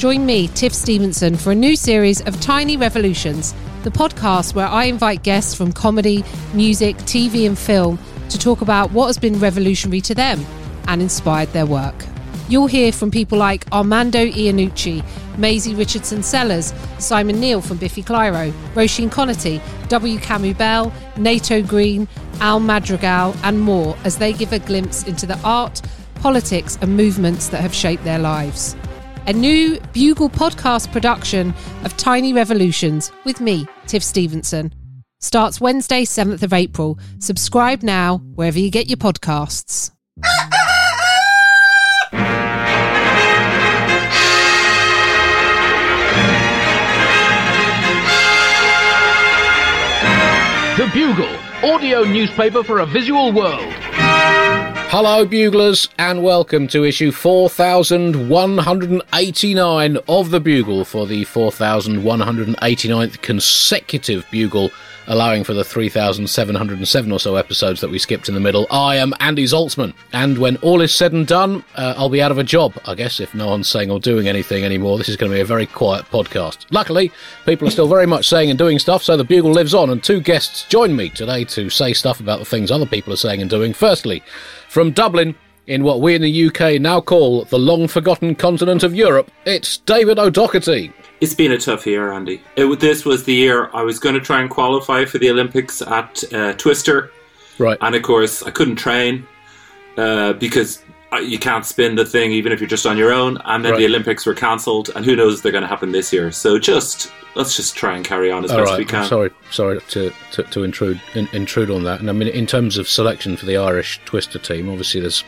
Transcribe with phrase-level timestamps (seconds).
[0.00, 4.84] Join me, Tiff Stevenson, for a new series of Tiny Revolutions, the podcast where I
[4.84, 6.24] invite guests from comedy,
[6.54, 7.98] music, TV, and film
[8.30, 10.42] to talk about what has been revolutionary to them
[10.88, 12.06] and inspired their work.
[12.48, 15.04] You'll hear from people like Armando Iannucci,
[15.36, 20.18] Maisie Richardson Sellers, Simon Neil from Biffy Clyro, Roisin Conaty, W.
[20.18, 22.08] Kamau Bell, Nato Green,
[22.40, 25.82] Al Madrigal, and more as they give a glimpse into the art,
[26.14, 28.74] politics, and movements that have shaped their lives
[29.26, 34.74] a new Bugle podcast production of Tiny Revolutions with me, Tiff Stevenson.
[35.20, 36.98] Starts Wednesday, 7th of April.
[37.18, 39.90] Subscribe now wherever you get your podcasts.
[50.76, 51.36] The Bugle,
[51.70, 53.74] audio newspaper for a visual world.
[54.92, 64.72] Hello, Buglers, and welcome to issue 4189 of The Bugle for the 4189th consecutive Bugle,
[65.06, 68.66] allowing for the 3707 or so episodes that we skipped in the middle.
[68.70, 72.30] I am Andy Zaltzman, and when all is said and done, uh, I'll be out
[72.30, 74.98] of a job, I guess, if no one's saying or doing anything anymore.
[74.98, 76.66] This is going to be a very quiet podcast.
[76.70, 77.10] Luckily,
[77.46, 80.02] people are still very much saying and doing stuff, so The Bugle lives on, and
[80.02, 83.40] two guests join me today to say stuff about the things other people are saying
[83.40, 83.72] and doing.
[83.72, 84.22] Firstly,
[84.68, 85.34] from Dublin,
[85.66, 89.76] in what we in the UK now call the long forgotten continent of Europe, it's
[89.78, 90.92] David O'Doherty.
[91.20, 92.42] It's been a tough year, Andy.
[92.56, 95.82] It, this was the year I was going to try and qualify for the Olympics
[95.82, 97.10] at uh, Twister.
[97.58, 97.76] Right.
[97.82, 99.26] And of course, I couldn't train
[99.98, 100.82] uh, because
[101.22, 103.36] you can't spin the thing even if you're just on your own.
[103.44, 103.80] And then Right.
[103.80, 106.30] the Olympics were cancelled, and who knows if they're going to happen this year.
[106.32, 109.02] So just let's just try and carry on as All best right, we can.
[109.02, 112.00] I'm sorry, sorry to, to, to intrude in, intrude on that.
[112.00, 115.22] And I mean, in terms of selection for the Irish Twister team, obviously there's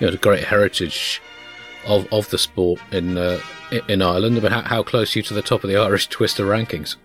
[0.00, 1.22] you know the great heritage
[1.86, 3.40] of, of the sport in uh,
[3.88, 4.40] in Ireland.
[4.42, 6.96] But how, how close are you to the top of the Irish Twister rankings?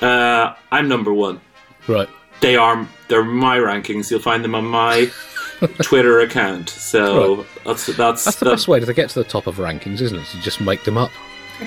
[0.00, 1.40] Uh, I'm number one.
[1.86, 2.08] Right.
[2.40, 4.10] They are they're my rankings.
[4.10, 5.10] You'll find them on my
[5.82, 6.68] Twitter account.
[6.68, 7.46] So Right.
[7.64, 10.26] that's that's That's the best way to get to the top of rankings, isn't it?
[10.26, 11.10] To just make them up.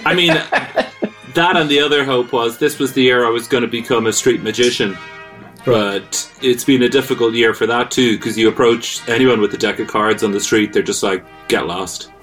[0.06, 3.64] I mean, that and the other hope was this was the year I was going
[3.64, 4.98] to become a street magician.
[5.66, 9.58] But it's been a difficult year for that too, because you approach anyone with a
[9.58, 12.12] deck of cards on the street, they're just like, get lost.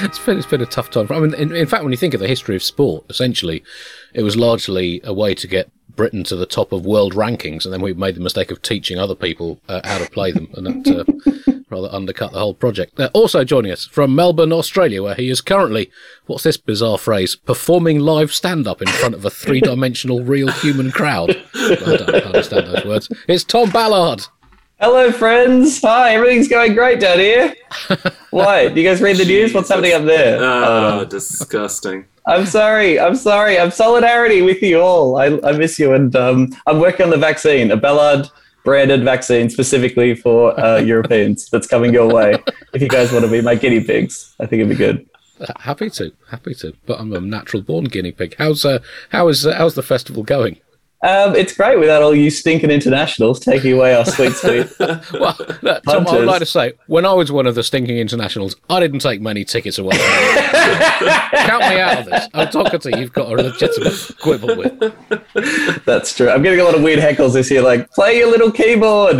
[0.00, 1.06] It's been, it's been a tough time.
[1.10, 3.64] I mean, in, in fact, when you think of the history of sport, essentially,
[4.12, 7.72] it was largely a way to get Britain to the top of world rankings, and
[7.72, 10.84] then we made the mistake of teaching other people uh, how to play them, and
[10.84, 11.06] that
[11.46, 12.98] uh, rather undercut the whole project.
[13.00, 15.90] Uh, also joining us from Melbourne, Australia, where he is currently,
[16.26, 21.30] what's this bizarre phrase, performing live stand-up in front of a three-dimensional real human crowd.
[21.54, 23.08] I don't understand those words.
[23.26, 24.26] It's Tom Ballard.
[24.78, 25.80] Hello, friends.
[25.80, 27.54] Hi, everything's going great down here.
[28.30, 28.68] Why?
[28.68, 29.54] Do you guys read the news?
[29.54, 30.38] What's happening up there?
[30.38, 32.04] Oh, disgusting.
[32.26, 32.98] I'm sorry.
[32.98, 33.58] I'm sorry.
[33.58, 35.16] I'm solidarity with you all.
[35.16, 35.92] I, I miss you.
[35.94, 38.28] And um, I'm working on the vaccine, a Ballard
[38.64, 42.34] branded vaccine specifically for uh, Europeans that's coming your way.
[42.74, 45.08] If you guys want to be my guinea pigs, I think it'd be good.
[45.40, 46.72] Uh, Happy to, happy to.
[46.86, 48.34] But I'm a natural-born guinea pig.
[48.38, 48.78] How's uh,
[49.10, 50.58] how is uh, how's the festival going?
[51.02, 54.66] Um, it's great without all you stinking internationals taking away our sweet, sweet.
[55.12, 57.98] Well, look, Tom, I would like to say, when I was one of the stinking
[57.98, 59.96] internationals, I didn't take many tickets away.
[59.98, 62.28] Count me out of this.
[62.34, 65.84] O'Doherty, you've got a legitimate quibble with.
[65.84, 66.30] That's true.
[66.30, 69.18] I'm getting a lot of weird heckles this year, like, play your little keyboard.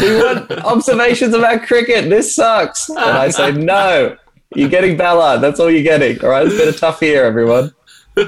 [0.00, 2.10] We want observations about cricket.
[2.10, 2.88] This sucks.
[2.90, 4.16] And I say, no,
[4.54, 5.40] you're getting Ballard.
[5.40, 6.22] That's all you're getting.
[6.22, 7.72] All right, it's been a tough year, everyone.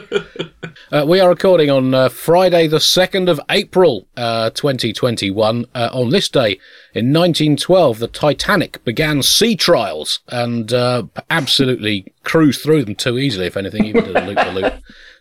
[0.93, 5.65] Uh, we are recording on uh, Friday, the 2nd of April, uh, 2021.
[5.75, 6.61] Uh, on this day
[6.95, 13.47] in 1912, the Titanic began sea trials and uh, absolutely cruised through them too easily,
[13.47, 14.75] if anything, even did a loop the loop.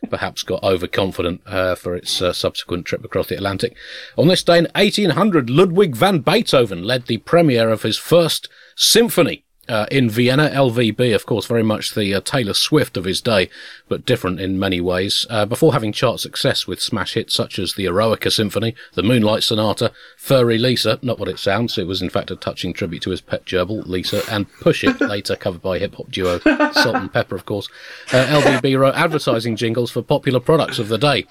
[0.09, 3.75] Perhaps got overconfident uh, for its subsequent trip across the Atlantic.
[4.17, 9.45] On this day in 1800, Ludwig van Beethoven led the premiere of his first symphony
[9.67, 10.49] uh, in Vienna.
[10.49, 13.49] LVB, of course, very much the uh, Taylor Swift of his day,
[13.87, 15.25] but different in many ways.
[15.29, 19.43] Uh, before having chart success with smash hits such as the Eroica Symphony, the Moonlight
[19.43, 23.11] Sonata, Furry Lisa, not what it sounds, it was in fact a touching tribute to
[23.11, 27.45] his pet gerbil, Lisa, and Push It, later covered by hip hop duo Salt-N-Pepa, of
[27.45, 27.69] course.
[28.11, 31.25] Uh, LVB wrote advertising jingles for popular products of the day.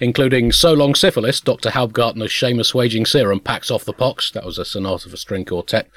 [0.00, 1.70] Including So Long Syphilis, Dr.
[1.70, 4.30] Halbgartner's shame assuaging serum packs off the pox.
[4.30, 5.88] That was a sonata for string quartet.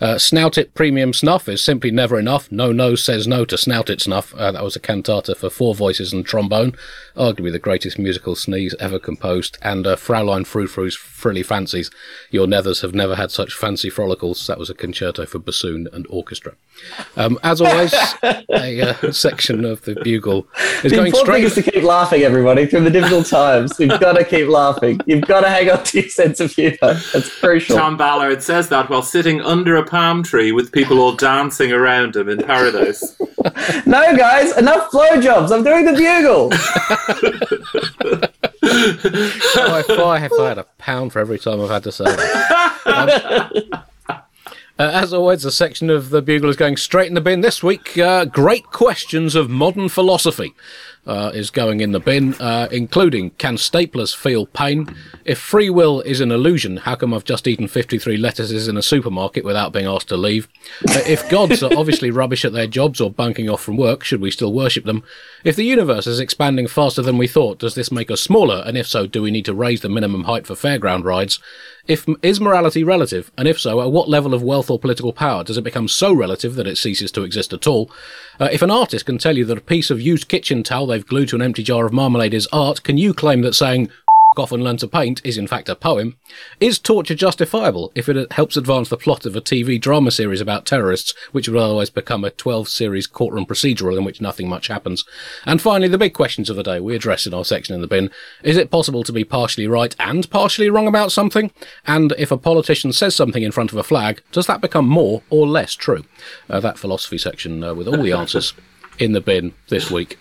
[0.00, 2.50] Uh, Snout It Premium Snuff is simply never enough.
[2.50, 4.34] No Nose says no to Snout It Snuff.
[4.34, 6.74] Uh, that was a cantata for four voices and trombone,
[7.16, 9.58] arguably the greatest musical sneeze ever composed.
[9.62, 11.90] And uh, Fraulein Frou Frou's Frilly Fancies.
[12.30, 14.46] Your nethers have never had such fancy frolicles.
[14.46, 16.54] That was a concerto for bassoon and orchestra.
[17.16, 17.92] Um, as always,
[18.22, 20.46] a uh, section of the bugle
[20.82, 21.36] is The going important straight.
[21.36, 23.49] thing is to keep laughing, everybody, through the difficult times.
[23.78, 25.00] You've got to keep laughing.
[25.06, 26.76] You've got to hang on to your sense of humour.
[27.12, 27.76] That's crucial.
[27.76, 32.16] Tom Ballard says that while sitting under a palm tree with people all dancing around
[32.16, 33.16] him in paradise.
[33.86, 35.50] No, guys, enough blowjobs.
[35.50, 36.50] I'm doing the bugle.
[38.62, 42.80] Oh, if I have had a pound for every time I've had to say that.
[42.84, 43.08] Um,
[44.08, 44.18] uh,
[44.78, 47.96] as always, a section of the Bugle is going straight in the bin this week.
[47.98, 50.54] Uh, great questions of modern philosophy
[51.06, 54.94] uh, is going in the bin, uh, including can staplers feel pain?
[55.24, 58.82] If free will is an illusion, how come I've just eaten 53 lettuces in a
[58.82, 60.48] supermarket without being asked to leave?
[60.88, 64.20] Uh, if gods are obviously rubbish at their jobs or bunking off from work, should
[64.20, 65.02] we still worship them?
[65.42, 68.62] If the universe is expanding faster than we thought, does this make us smaller?
[68.66, 71.40] And if so, do we need to raise the minimum height for fairground rides?
[71.86, 75.42] If is morality relative, and if so, at what level of wealth or political power
[75.42, 77.90] does it become so relative that it ceases to exist at all?
[78.40, 81.06] Uh, if an artist can tell you that a piece of used kitchen towel they've
[81.06, 83.90] glued to an empty jar of marmalade is art, can you claim that saying
[84.38, 86.16] off and learn to paint is in fact a poem?
[86.60, 90.66] Is torture justifiable if it helps advance the plot of a TV drama series about
[90.66, 95.04] terrorists, which would otherwise become a 12 series courtroom procedural in which nothing much happens?
[95.46, 97.88] And finally, the big questions of the day we address in our section in the
[97.88, 98.08] bin.
[98.44, 101.50] Is it possible to be partially right and partially wrong about something?
[101.84, 105.22] And if a politician says something in front of a flag, does that become more
[105.28, 106.04] or less true?
[106.48, 108.54] Uh, that philosophy section uh, with all the answers
[109.00, 110.18] in the bin this week.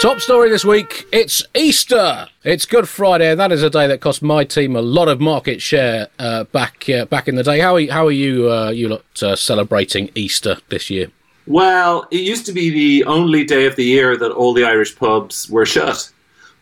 [0.00, 1.06] Top story this week.
[1.10, 2.28] It's Easter.
[2.44, 5.20] It's Good Friday, and that is a day that cost my team a lot of
[5.20, 7.58] market share uh, back uh, back in the day.
[7.58, 11.10] How are you, how are you uh, you lot uh, celebrating Easter this year?
[11.48, 14.94] Well, it used to be the only day of the year that all the Irish
[14.94, 16.12] pubs were shut.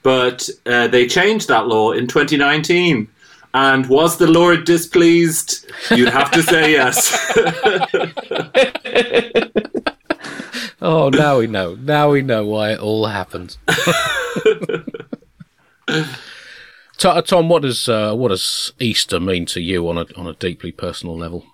[0.02, 3.06] But uh, they changed that law in 2019.
[3.52, 5.70] And was the Lord displeased?
[5.90, 7.12] You'd have to say yes.
[10.82, 11.74] Oh, now we know.
[11.74, 13.56] Now we know why it all happened.
[17.04, 20.32] Uh, Tom, what does uh, what does Easter mean to you on a on a
[20.32, 21.44] deeply personal level?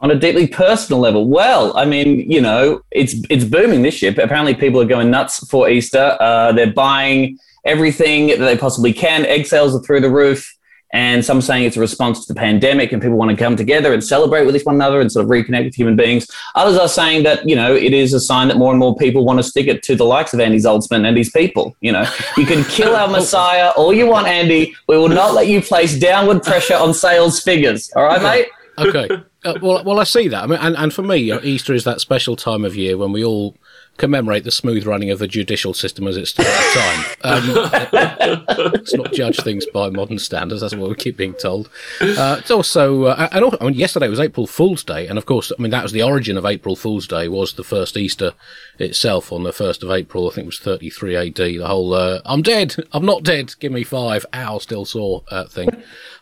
[0.00, 1.26] on a deeply personal level.
[1.26, 4.12] Well, I mean, you know, it's it's booming this year.
[4.12, 6.16] But apparently, people are going nuts for Easter.
[6.20, 9.26] Uh, they're buying everything that they possibly can.
[9.26, 10.56] Egg sales are through the roof,
[10.92, 13.92] and some saying it's a response to the pandemic, and people want to come together
[13.92, 16.26] and celebrate with each one another and sort of reconnect with human beings.
[16.54, 19.24] Others are saying that you know it is a sign that more and more people
[19.24, 21.76] want to stick it to the likes of Andy Zaltzman and his people.
[21.80, 22.06] You know,
[22.36, 24.74] you can kill our Messiah all you want, Andy.
[24.86, 27.90] We will not let you place downward pressure on sales figures.
[27.94, 28.48] All right, mate.
[28.78, 29.08] Okay.
[29.44, 30.44] Uh, well, well, I see that.
[30.44, 33.24] I mean, and, and for me, Easter is that special time of year when we
[33.24, 33.56] all
[33.98, 38.44] commemorate the smooth running of the judicial system as it stood at the time.
[38.58, 40.60] Um, let's not judge things by modern standards.
[40.62, 41.68] That's what we keep being told.
[42.00, 45.26] Uh, it's also, uh, and also, I mean, yesterday was April Fool's Day, and of
[45.26, 47.28] course, I mean, that was the origin of April Fool's Day.
[47.28, 48.32] Was the first Easter
[48.78, 50.28] itself on the first of April?
[50.28, 51.34] I think it was 33 AD.
[51.34, 55.44] The whole uh, "I'm dead, I'm not dead, give me five, ow, still sore" uh,
[55.44, 55.70] thing.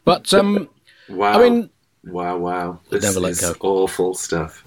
[0.04, 0.68] But um,
[1.08, 1.38] wow.
[1.38, 1.70] I mean,
[2.06, 2.80] wow, wow.
[2.90, 3.54] This Never let is go.
[3.60, 4.62] awful stuff.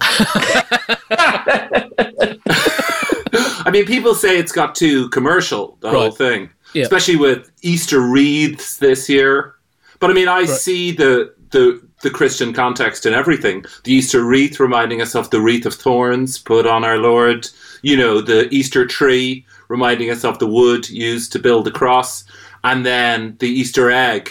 [3.66, 6.50] I mean, people say it's got too commercial, the whole thing.
[6.74, 6.82] Yeah.
[6.82, 9.54] Especially with Easter wreaths this year.
[9.98, 13.64] But I mean, I see the, the the Christian context in everything.
[13.84, 17.48] The Easter wreath reminding us of the wreath of thorns put on our Lord.
[17.82, 22.24] You know, the Easter tree reminding us of the wood used to build the cross.
[22.64, 24.30] And then the Easter egg,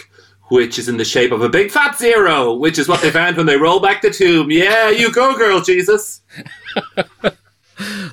[0.50, 3.36] which is in the shape of a big fat zero, which is what they found
[3.36, 4.50] when they roll back the tomb.
[4.50, 6.20] Yeah, you go, girl, Jesus.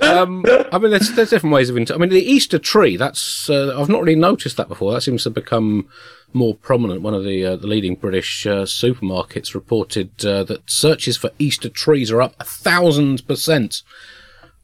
[0.02, 1.76] Um, I mean, there's, there's different ways of.
[1.76, 2.96] Inter- I mean, the Easter tree.
[2.96, 4.94] That's uh, I've not really noticed that before.
[4.94, 5.90] That seems to become
[6.32, 7.02] more prominent.
[7.02, 11.68] One of the uh, the leading British uh, supermarkets reported uh, that searches for Easter
[11.68, 13.84] trees are up a thousand percent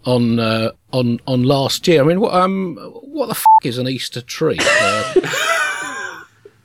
[0.05, 2.01] on uh, on on last year.
[2.01, 4.59] I mean, what um what the f- is an Easter tree?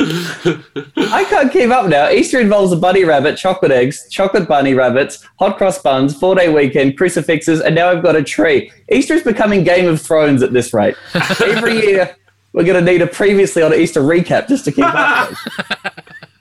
[0.09, 2.09] I can't keep up now.
[2.11, 6.53] Easter involves a bunny rabbit, chocolate eggs, chocolate bunny rabbits, hot cross buns, four day
[6.53, 8.71] weekend, crucifixes, and now I've got a tree.
[8.91, 10.97] Easter is becoming Game of Thrones at this rate.
[11.41, 12.17] Every year,
[12.53, 15.33] we're going to need a previously on Easter recap just to keep up.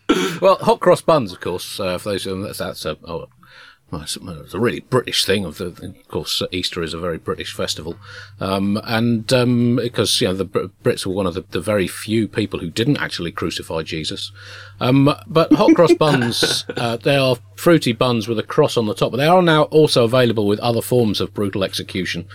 [0.42, 1.80] well, hot cross buns, of course.
[1.80, 3.28] Uh, for those who that's that's a, oh,
[3.90, 5.46] well, it's, a really British thing.
[5.46, 7.96] Of, the, of course, Easter is a very British festival,
[8.40, 12.28] um, and um, because you know the Brits were one of the, the, very few
[12.28, 14.32] people who didn't actually crucify Jesus.
[14.82, 18.94] Um, but hot cross buns, uh, they are fruity buns with a cross on the
[18.94, 19.12] top.
[19.12, 22.28] But they are now also available with other forms of brutal execution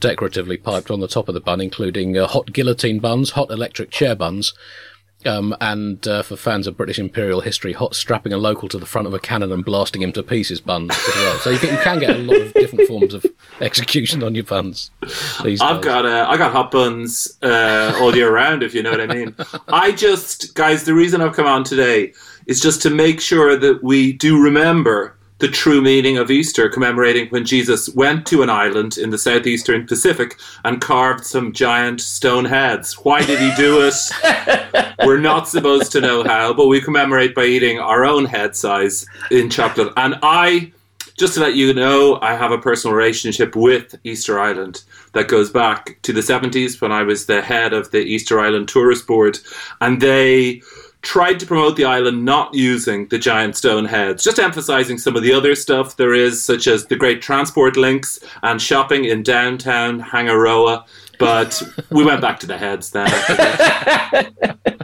[0.00, 3.90] decoratively piped on the top of the bun, including uh, hot guillotine buns, hot electric
[3.90, 4.54] chair buns,
[5.26, 8.86] um, and uh, for fans of British Imperial history, hot strapping a local to the
[8.86, 11.38] front of a cannon and blasting him to pieces buns as well.
[11.38, 13.26] So you can, you can get a lot of different forms of
[13.60, 14.90] execution on your buns.
[15.60, 19.00] I've got uh, I got hot buns uh, all year round, if you know what
[19.00, 19.34] I mean.
[19.68, 22.12] I just guys, the reason I've come on today
[22.46, 27.28] is just to make sure that we do remember the true meaning of Easter, commemorating
[27.30, 32.44] when Jesus went to an island in the southeastern Pacific and carved some giant stone
[32.44, 32.92] heads.
[33.04, 33.94] Why did he do it?
[35.04, 39.06] We're not supposed to know how, but we commemorate by eating our own head size
[39.30, 39.94] in chocolate.
[39.96, 40.72] And I,
[41.16, 45.50] just to let you know, I have a personal relationship with Easter Island that goes
[45.50, 49.38] back to the 70s when I was the head of the Easter Island Tourist Board.
[49.80, 50.60] And they
[51.02, 55.22] tried to promote the island not using the giant stone heads, just emphasizing some of
[55.22, 60.00] the other stuff there is, such as the great transport links and shopping in downtown
[60.00, 60.84] Hanga Roa.
[61.18, 63.08] But we went back to the heads then.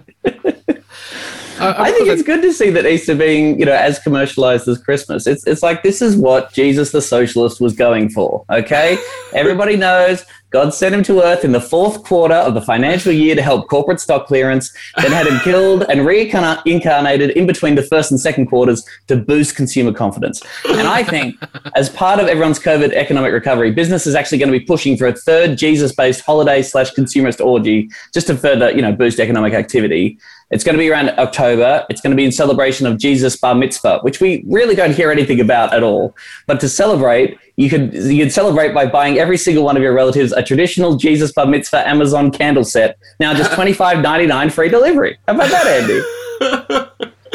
[1.58, 4.78] Uh, I think it's good to see that Easter being, you know, as commercialized as
[4.78, 5.26] Christmas.
[5.26, 8.44] It's it's like this is what Jesus the socialist was going for.
[8.50, 8.98] Okay,
[9.34, 13.34] everybody knows God sent him to Earth in the fourth quarter of the financial year
[13.34, 18.12] to help corporate stock clearance, then had him killed and reincarnated in between the first
[18.12, 20.40] and second quarters to boost consumer confidence.
[20.68, 21.36] And I think,
[21.74, 25.08] as part of everyone's COVID economic recovery, business is actually going to be pushing for
[25.08, 30.18] a third Jesus-based holiday slash consumerist orgy just to further, you know, boost economic activity.
[30.50, 31.84] It's going to be around October.
[31.90, 35.10] It's going to be in celebration of Jesus Bar Mitzvah, which we really don't hear
[35.10, 36.14] anything about at all.
[36.46, 39.92] But to celebrate, you could you could celebrate by buying every single one of your
[39.92, 42.98] relatives a traditional Jesus Bar Mitzvah Amazon candle set.
[43.18, 45.18] Now just twenty five ninety nine free delivery.
[45.26, 46.82] How about that, Andy?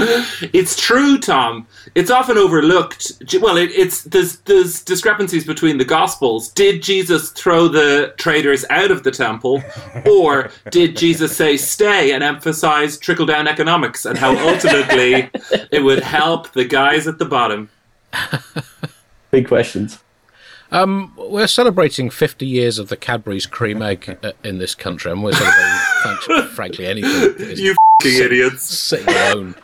[0.53, 1.67] it's true, Tom.
[1.95, 3.11] It's often overlooked.
[3.39, 6.49] Well, it, it's there's there's discrepancies between the gospels.
[6.49, 9.63] Did Jesus throw the traders out of the temple,
[10.05, 15.29] or did Jesus say stay and emphasize trickle down economics and how ultimately
[15.71, 17.69] it would help the guys at the bottom?
[19.31, 19.99] Big questions.
[20.71, 25.21] Um, we're celebrating 50 years of the Cadbury's cream egg uh, in this country, and
[25.21, 27.57] we're celebrating, frankly, anything.
[27.57, 28.63] You idiots.
[28.63, 29.55] Sitting alone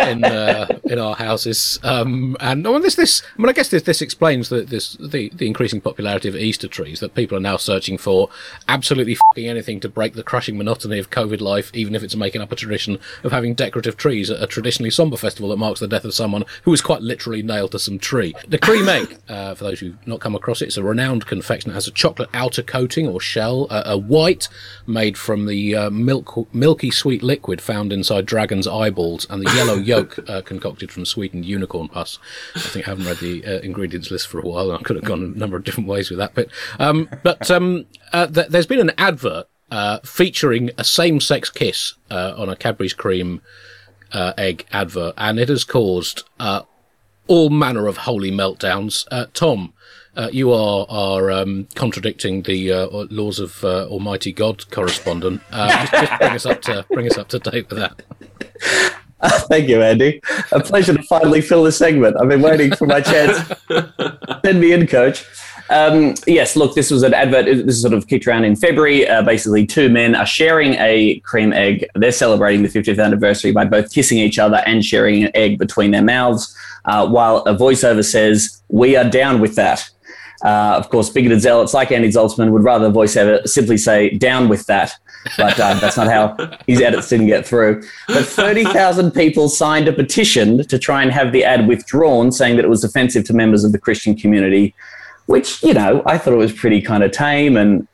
[0.00, 1.78] in uh, in our houses.
[1.82, 5.30] Um, and well, this this I mean, I guess this this explains the this the,
[5.34, 7.00] the increasing popularity of Easter trees.
[7.00, 8.28] That people are now searching for
[8.68, 12.52] absolutely anything to break the crushing monotony of COVID life, even if it's making up
[12.52, 16.04] a tradition of having decorative trees at a traditionally somber festival that marks the death
[16.04, 18.34] of someone who was quite literally nailed to some tree.
[18.48, 21.70] The cream egg, uh, for those who've not come across it, it's a renowned confection.
[21.70, 24.48] It has a chocolate outer coating or shell, uh, a white
[24.86, 29.76] made from the uh, milk milky sweet liquid found inside dragons' eyeballs, and the yellow
[29.84, 32.18] yolk uh, concocted from sweetened unicorn pus.
[32.54, 34.96] I think I haven't read the uh, ingredients list for a while, and I could
[34.96, 36.50] have gone a number of different ways with that bit.
[36.78, 42.34] Um, but um, uh, th- there's been an advert uh, featuring a same-sex kiss uh,
[42.36, 43.40] on a Cadbury's cream
[44.12, 46.22] egg advert, and it has caused
[47.26, 49.06] all manner of holy meltdowns.
[49.32, 49.72] Tom,
[50.16, 55.42] uh, you are are um, contradicting the uh, laws of uh, Almighty God correspondent.
[55.50, 58.94] just, just, bring us up to bring us up to date with that.
[59.48, 60.20] Thank you, Andy.
[60.52, 62.16] A pleasure to finally fill the segment.
[62.20, 63.38] I've been waiting for my chance.
[64.44, 65.24] Send me in, coach.
[65.70, 67.46] Um, yes, look, this was an advert.
[67.66, 69.08] This sort of kicked around in February.
[69.08, 71.86] Uh, basically, two men are sharing a cream egg.
[71.94, 75.90] They're celebrating the 50th anniversary by both kissing each other and sharing an egg between
[75.90, 76.54] their mouths,
[76.84, 79.88] uh, while a voiceover says, We are down with that.
[80.44, 84.50] Uh, of course, bigoted zealots like Andy Zaltzman would rather the voiceover simply say, Down
[84.50, 84.94] with that
[85.36, 87.82] but uh, that's not how his edits didn't get through.
[88.08, 92.64] But 30,000 people signed a petition to try and have the ad withdrawn, saying that
[92.64, 94.74] it was offensive to members of the Christian community,
[95.26, 97.86] which, you know, I thought it was pretty kind of tame and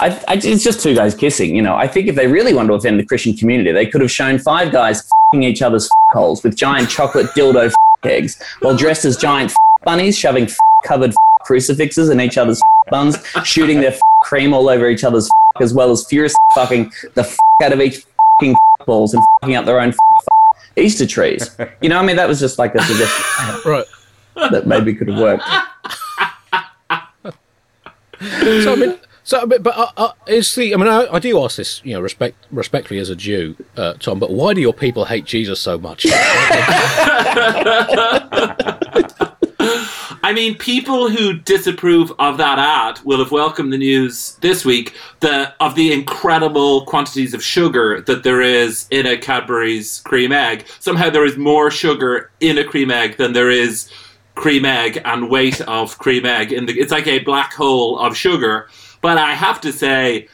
[0.00, 1.54] I, I, it's just two guys kissing.
[1.54, 4.00] You know, I think if they really wanted to offend the Christian community, they could
[4.00, 7.70] have shown five guys each other's holes with giant chocolate dildo
[8.02, 9.52] eggs while dressed as giant
[9.84, 10.48] bunnies, shoving
[10.84, 12.60] covered crucifixes in each other's
[12.90, 15.28] buns, shooting their cream all over each other's
[15.60, 18.06] as well as furiously fucking the out of each
[18.38, 18.56] fucking
[18.86, 19.92] balls and fucking up their own
[20.76, 21.56] Easter trees.
[21.80, 23.70] You know, I mean, that was just like a suggestion.
[23.70, 23.84] right.
[24.50, 25.42] That maybe could have worked.
[28.62, 28.98] so I mean,
[29.30, 30.74] so but, but uh, uh, is the?
[30.74, 33.94] I mean, I, I, do ask this, you know, respect respectfully as a Jew, uh,
[33.94, 34.18] Tom.
[34.18, 36.04] But why do your people hate Jesus so much?
[40.30, 44.94] I mean, people who disapprove of that ad will have welcomed the news this week
[45.18, 50.66] the, of the incredible quantities of sugar that there is in a Cadbury's cream egg.
[50.78, 53.90] Somehow there is more sugar in a cream egg than there is
[54.36, 56.52] cream egg and weight of cream egg.
[56.52, 58.68] In the, it's like a black hole of sugar.
[59.00, 60.28] But I have to say,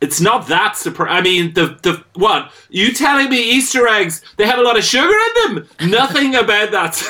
[0.00, 1.16] it's not that surprising.
[1.16, 2.52] I mean, the the what?
[2.68, 4.22] You telling me Easter eggs?
[4.36, 5.68] They have a lot of sugar in them?
[5.88, 7.02] Nothing about that.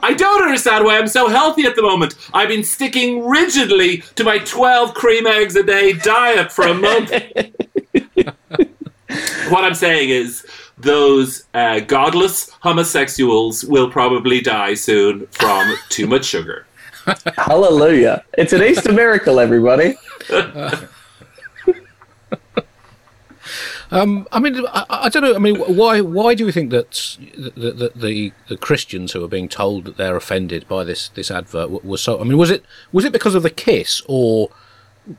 [0.02, 2.14] I don't understand why I'm so healthy at the moment.
[2.32, 7.10] I've been sticking rigidly to my twelve cream eggs a day diet for a month.
[9.50, 10.46] what I'm saying is,
[10.78, 16.66] those uh, godless homosexuals will probably die soon from too much sugar.
[17.36, 18.22] Hallelujah!
[18.36, 19.96] It's an Easter miracle, everybody.
[23.90, 25.34] Um, I mean, I, I, don't know.
[25.34, 29.28] I mean, why why do you think that the, the, the, the Christians who are
[29.28, 32.20] being told that they're offended by this this advert was so?
[32.20, 34.50] I mean, was it was it because of the kiss or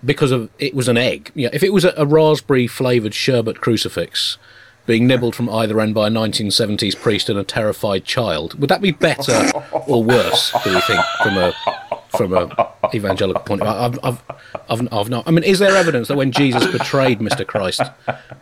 [0.05, 1.31] because of it was an egg?
[1.33, 4.37] Yeah, if it was a, a raspberry flavored sherbet crucifix
[4.85, 8.81] being nibbled from either end by a 1970s priest and a terrified child, would that
[8.81, 9.51] be better
[9.87, 10.51] or worse?
[10.63, 11.53] Do you think from a
[12.19, 12.51] from an
[12.93, 14.01] evangelical point of view.
[14.03, 14.23] I've, I've,
[14.69, 15.25] I've, I've not.
[15.25, 17.47] I mean, is there evidence that when Jesus betrayed Mr.
[17.47, 17.81] Christ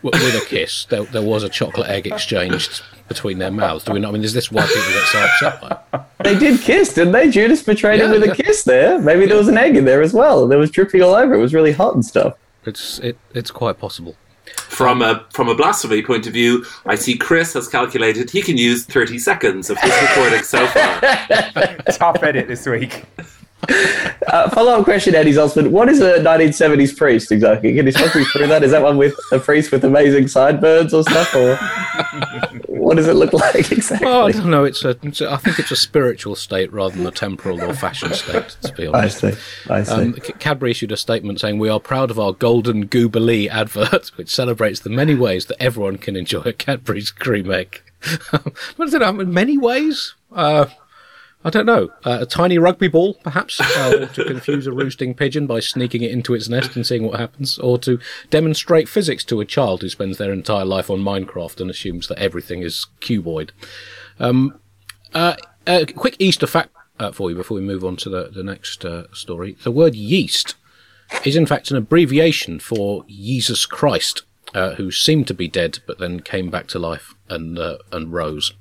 [0.02, 3.84] with a kiss, there, there was a chocolate egg exchanged between their mouths?
[3.84, 4.10] Do we not?
[4.10, 7.30] I mean, is this why people get so upset by They did kiss, didn't they?
[7.30, 8.32] Judas betrayed him with yeah.
[8.32, 9.00] a kiss there.
[9.00, 10.48] Maybe there was an egg in there as well.
[10.48, 11.36] There was dripping all over.
[11.36, 12.36] It was really hot and stuff.
[12.66, 14.16] It's it, it's quite possible.
[14.70, 18.58] From a from a blasphemy point of view, I see Chris has calculated he can
[18.58, 21.00] use 30 seconds of this recording so far.
[21.92, 23.06] Top edit this week.
[24.28, 25.70] Uh, follow up question, Eddie Zosman.
[25.72, 27.74] What is a 1970s priest exactly?
[27.74, 28.62] Can you talk me through that?
[28.62, 31.34] Is that one with a priest with amazing sideburns or stuff?
[31.34, 31.56] Or
[32.68, 34.06] what does it look like exactly?
[34.06, 34.66] Well, I don't know.
[34.66, 35.32] It's a, it's a.
[35.32, 38.58] I think it's a spiritual state rather than a temporal or fashion state.
[38.64, 39.20] To be I honest.
[39.20, 39.34] see.
[39.70, 39.94] I see.
[39.94, 44.30] Um, Cadbury issued a statement saying, We are proud of our Golden Goobilee advert, which
[44.30, 47.82] celebrates the many ways that everyone can enjoy a Cadbury's cream egg.
[48.32, 50.16] but I don't know, in many ways?
[50.34, 50.66] Uh,
[51.46, 51.90] I don't know.
[52.04, 56.12] Uh, a tiny rugby ball, perhaps, uh, to confuse a roosting pigeon by sneaking it
[56.12, 59.90] into its nest and seeing what happens, or to demonstrate physics to a child who
[59.90, 63.52] spends their entire life on Minecraft and assumes that everything is cuboid.
[64.20, 64.60] Um,
[65.14, 65.36] uh,
[65.68, 68.84] a quick Easter fact uh, for you before we move on to the, the next
[68.84, 69.56] uh, story.
[69.64, 70.56] The word yeast
[71.24, 74.24] is in fact an abbreviation for Jesus Christ,
[74.56, 77.60] uh, who seemed to be dead but then came back to life and
[77.92, 78.54] and rose.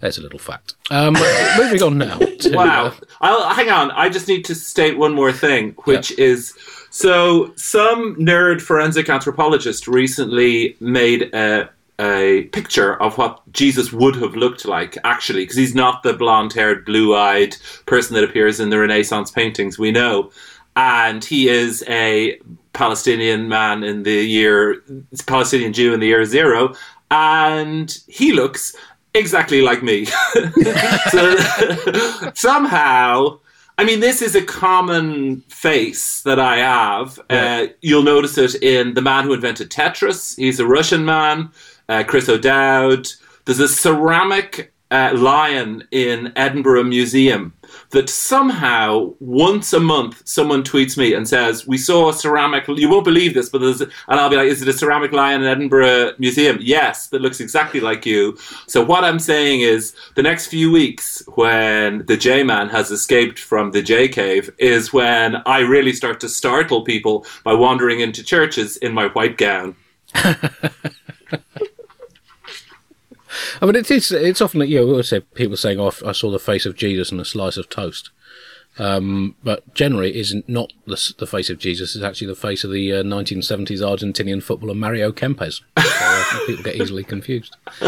[0.00, 0.74] There's a little fact.
[0.90, 1.14] Um,
[1.58, 2.18] moving on now.
[2.36, 2.86] To, Wow.
[2.88, 3.90] uh, I'll hang on.
[3.92, 6.52] I just need to state one more thing, which is
[6.90, 14.36] so some nerd forensic anthropologist recently made a a picture of what Jesus would have
[14.36, 17.56] looked like actually because he's not the blonde-haired blue-eyed
[17.86, 20.30] person that appears in the Renaissance paintings we know
[20.76, 22.38] and he is a
[22.74, 24.82] Palestinian man in the year
[25.26, 26.74] Palestinian Jew in the year 0
[27.10, 28.76] and he looks
[29.16, 30.04] exactly like me
[31.10, 31.36] so
[32.34, 33.38] somehow
[33.78, 37.20] I mean, this is a common face that I have.
[37.28, 40.34] Uh, you'll notice it in the man who invented Tetris.
[40.36, 41.50] He's a Russian man,
[41.86, 43.08] uh, Chris O'Dowd.
[43.44, 47.52] There's a ceramic uh, lion in Edinburgh Museum
[47.96, 52.68] that somehow once a month someone tweets me and says, "We saw a ceramic.
[52.68, 55.40] You won't believe this, but there's," and I'll be like, "Is it a ceramic lion
[55.40, 58.36] in Edinburgh Museum?" Yes, that looks exactly like you.
[58.66, 63.38] So what I'm saying is, the next few weeks when the J Man has escaped
[63.38, 68.22] from the J Cave is when I really start to startle people by wandering into
[68.22, 69.74] churches in my white gown.
[73.60, 74.12] I mean, it is.
[74.12, 76.76] It's often you know, we always say people saying, "Oh, I saw the face of
[76.76, 78.10] Jesus and a slice of toast,"
[78.78, 81.96] um, but generally, it isn't not the, the face of Jesus.
[81.96, 85.54] It's actually the face of the uh, 1970s Argentinian footballer Mario Kempes.
[85.54, 87.56] So, uh, people get easily confused.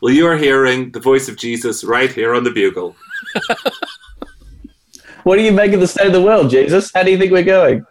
[0.00, 2.96] well, you are hearing the voice of Jesus right here on the bugle.
[5.22, 6.90] what do you make of the state of the world, Jesus?
[6.92, 7.86] How do you think we're going?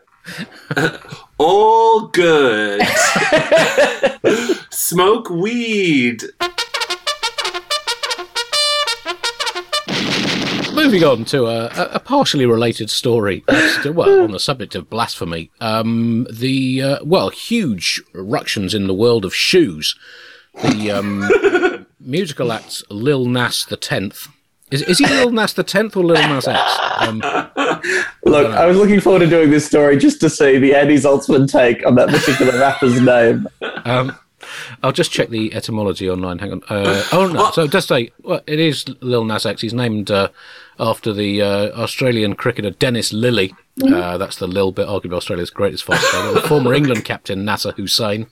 [1.40, 2.82] All good.
[4.70, 6.24] Smoke weed.
[10.74, 13.44] Moving on to a, a- partially related story,
[13.84, 15.52] to- well, on the subject of blasphemy.
[15.60, 19.96] Um, the uh, well, huge ructions in the world of shoes.
[20.62, 24.28] The um, musical act Lil Nas the Tenth.
[24.72, 26.62] Is, is he Lil Nas the Tenth or Lil Nas X?
[27.00, 27.20] Um,
[28.26, 31.50] Look, I was looking forward to doing this story just to see the Andy Zaltzman
[31.52, 33.48] take on that particular rapper's name.
[33.86, 34.16] Um,
[34.84, 36.40] I'll just check the etymology online.
[36.40, 36.64] Hang on.
[36.70, 39.62] Uh, oh no, so just say well, it is Lil Nas X.
[39.62, 40.30] He's named uh,
[40.80, 43.54] after the uh, Australian cricketer Dennis Lillee.
[43.84, 46.34] Uh, that's the Lil bit, arguably Australia's greatest fast bowler.
[46.34, 48.28] The former England captain Nasser Hussain,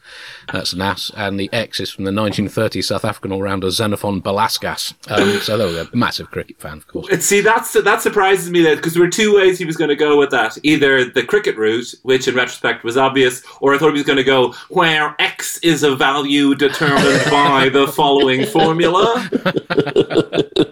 [0.52, 4.94] that's Nas, and the X is from the 1930s South African all-rounder Xenophon Balaskas.
[5.10, 5.88] Um, so there we go.
[5.94, 7.08] Massive cricket fan, of course.
[7.12, 9.90] And See, that's that surprises me that because there were two ways he was going
[9.90, 10.58] to go with that.
[10.64, 14.18] Either the cricket route, which in retrospect was obvious, or I thought he was going
[14.18, 19.30] to go where X is a value determined by the following formula.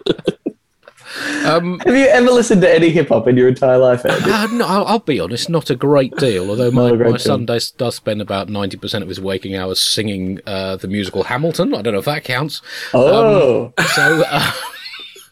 [1.86, 4.86] Have you ever listened to any hip hop in your entire life, Uh, no, I'll,
[4.86, 6.50] I'll be honest, not a great deal.
[6.50, 9.56] Although my, Not a my son does, does spend about ninety percent of his waking
[9.56, 11.74] hours singing uh, the musical Hamilton.
[11.74, 12.62] I don't know if that counts.
[12.94, 14.52] Oh, So, uh,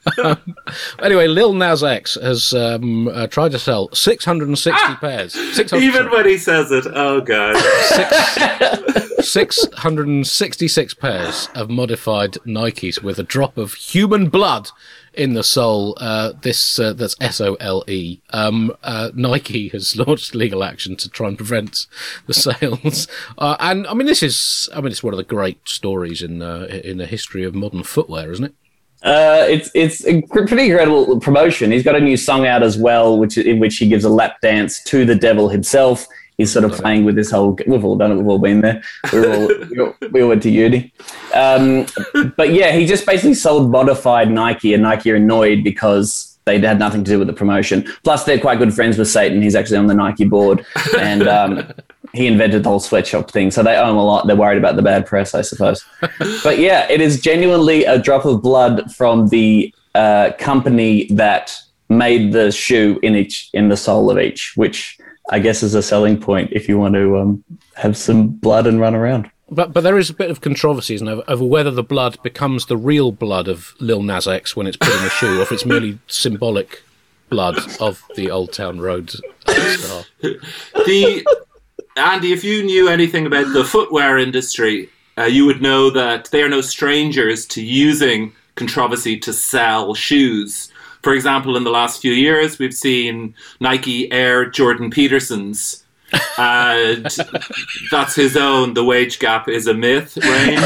[1.02, 5.34] anyway, Lil Nas X has um, uh, tried to sell 660 pairs.
[5.56, 7.56] 600, Even when he says it, oh god.
[9.22, 14.70] 666 pairs of modified Nikes with a drop of human blood
[15.14, 15.98] in the sole.
[16.00, 18.20] Uh, this uh, that's S O L E.
[18.32, 21.88] Um, uh, Nike has launched legal action to try and prevent
[22.28, 23.08] the sales.
[23.38, 26.42] Uh, and I mean, this is I mean, it's one of the great stories in
[26.42, 28.54] uh, in the history of modern footwear, isn't it?
[29.04, 31.72] uh, it's it's a pretty incredible promotion.
[31.72, 34.40] He's got a new song out as well, which in which he gives a lap
[34.42, 36.08] dance to the devil himself.
[36.38, 37.58] He's sort of playing with this whole.
[37.68, 38.16] We've all done it.
[38.16, 38.84] We've all been there.
[39.12, 40.94] We're all, we all, we all went to uni.
[41.34, 41.86] Um,
[42.36, 46.80] but yeah, he just basically sold modified Nike, and Nike are annoyed because they had
[46.80, 47.88] nothing to do with the promotion.
[48.04, 49.42] Plus, they're quite good friends with Satan.
[49.42, 50.66] He's actually on the Nike board,
[50.98, 51.72] and um,
[52.14, 53.52] he invented the whole sweatshop thing.
[53.52, 54.28] So they owe him a lot.
[54.28, 55.86] They're worried about the bad press, I suppose.
[56.44, 61.56] but yeah, it is genuinely a drop of blood from the uh, company that
[61.90, 64.98] made the shoe in each in the sole of each, which
[65.30, 67.44] I guess is a selling point if you want to um,
[67.76, 69.30] have some blood and run around.
[69.50, 72.22] But but there is a bit of controversy isn't there, over, over whether the blood
[72.24, 75.44] becomes the real blood of Lil Nas X when it's put in the shoe, or
[75.44, 76.84] if it's merely symbolic
[77.30, 80.04] blood of the Old Town Road star.
[80.22, 81.26] the
[81.96, 86.42] Andy, if you knew anything about the footwear industry, uh, you would know that they
[86.42, 90.72] are no strangers to using controversy to sell shoes.
[91.04, 95.84] For example, in the last few years, we've seen Nike Air Jordan Petersons.
[96.38, 97.18] Uh, and
[97.92, 100.62] that's his own The Wage Gap is a Myth range.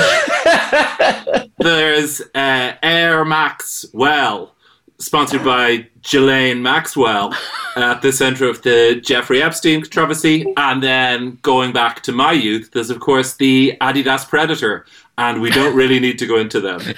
[1.58, 4.54] There's uh, Air Max Well,
[5.00, 7.34] sponsored by Ghislaine Maxwell
[7.76, 10.46] uh, at the center of the Jeffrey Epstein controversy.
[10.58, 14.86] And then going back to my youth, there's of course the Adidas Predator,
[15.18, 16.82] and we don't really need to go into them.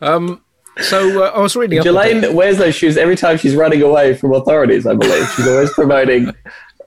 [0.00, 0.42] Um,
[0.82, 4.34] So uh, I was reading Ghislaine wears those shoes every time she's running away from
[4.34, 4.86] authorities.
[4.86, 6.32] I believe she's always promoting,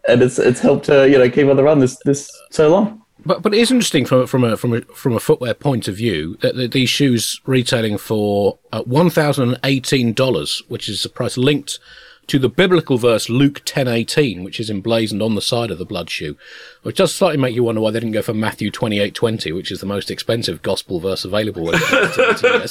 [0.07, 3.01] and it's it's helped her you know keep on the run this this so long.
[3.25, 5.95] But but it is interesting from from a from a from a footwear point of
[5.95, 11.03] view that, that these shoes retailing for uh, one thousand and eighteen dollars, which is
[11.03, 11.79] the price linked
[12.29, 15.85] to the biblical verse Luke ten eighteen, which is emblazoned on the side of the
[15.85, 16.37] blood shoe,
[16.83, 19.51] which does slightly make you wonder why they didn't go for Matthew twenty eight twenty,
[19.51, 21.71] which is the most expensive gospel verse available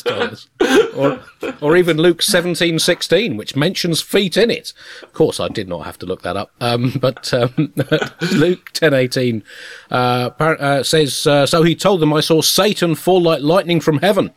[0.02, 0.48] dollars,
[0.94, 1.20] or
[1.60, 4.72] or even Luke seventeen sixteen, which mentions feet in it.
[5.02, 7.72] Of course, I did not have to look that up, um, but um,
[8.32, 9.42] Luke ten eighteen
[9.90, 13.80] uh, appar- uh, says, uh, "So he told them, I saw Satan fall like lightning
[13.80, 14.30] from heaven."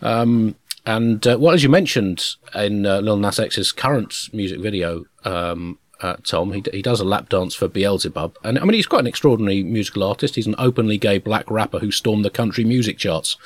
[0.00, 0.54] Um,
[0.88, 2.24] and uh, well, as you mentioned
[2.54, 7.04] in uh, Lil Nas X's current music video, um, uh, Tom, he, he does a
[7.04, 10.36] lap dance for Beelzebub, and I mean he's quite an extraordinary musical artist.
[10.36, 13.36] He's an openly gay black rapper who stormed the country music charts,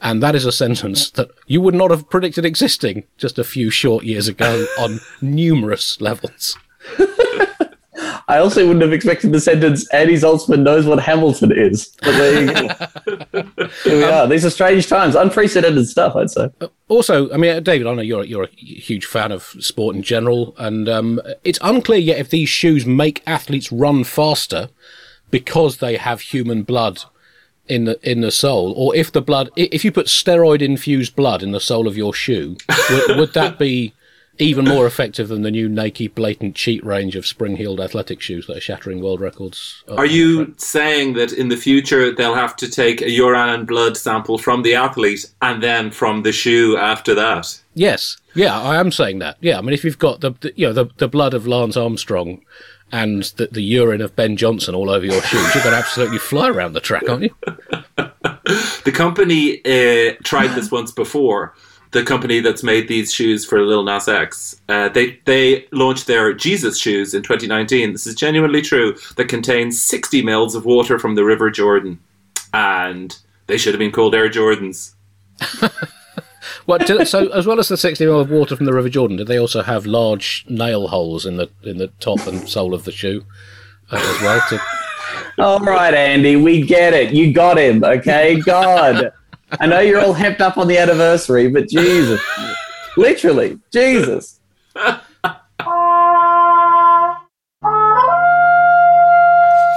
[0.00, 3.68] and that is a sentence that you would not have predicted existing just a few
[3.68, 6.56] short years ago on numerous levels.
[8.28, 11.94] I also wouldn't have expected the sentence Andy Zaltzman knows what Hamilton is.
[12.02, 13.68] But there you go.
[13.84, 14.26] Here we are.
[14.26, 16.16] These are strange times, unprecedented stuff.
[16.16, 16.50] I'd say.
[16.88, 20.02] Also, I mean, uh, David, I know you're you're a huge fan of sport in
[20.02, 24.70] general, and um, it's unclear yet if these shoes make athletes run faster
[25.30, 27.02] because they have human blood
[27.68, 31.42] in the in the sole, or if the blood, if you put steroid infused blood
[31.42, 32.56] in the sole of your shoe,
[32.90, 33.92] would, would that be
[34.38, 38.46] even more effective than the new Nike blatant cheat range of spring heeled athletic shoes
[38.46, 39.82] that are shattering world records?
[39.88, 43.96] Are you saying that in the future they'll have to take a urine and blood
[43.96, 47.60] sample from the athlete and then from the shoe after that?
[47.74, 49.36] Yes, yeah, I am saying that.
[49.40, 51.76] Yeah, I mean, if you've got the, the you know the the blood of Lance
[51.76, 52.42] Armstrong
[52.92, 56.18] and the, the urine of Ben Johnson all over your shoes, you're going to absolutely
[56.18, 57.34] fly around the track, aren't you?
[58.84, 61.54] The company uh, tried this once before.
[61.92, 66.32] The company that's made these shoes for Lil Nas X, uh, they they launched their
[66.34, 67.92] Jesus shoes in 2019.
[67.92, 68.96] This is genuinely true.
[69.16, 71.98] That contains 60 mils of water from the River Jordan.
[72.52, 74.92] and they should have been called Air Jordans.
[76.66, 79.16] Well, did, so as well as the 60 ml of water from the River Jordan,
[79.18, 82.84] did they also have large nail holes in the in the top and sole of
[82.84, 83.24] the shoe
[83.92, 84.42] uh, as well?
[84.48, 84.60] To,
[85.38, 87.12] All right, Andy, we get it.
[87.12, 88.40] You got him, okay?
[88.40, 89.12] God.
[89.52, 92.20] I know you're all hepped up on the anniversary, but Jesus.
[92.96, 94.40] Literally, Jesus.